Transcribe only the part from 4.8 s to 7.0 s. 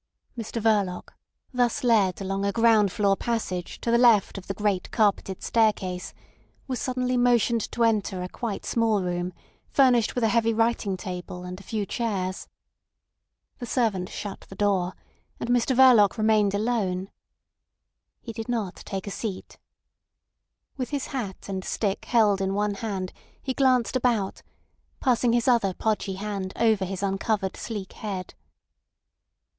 carpeted staircase, was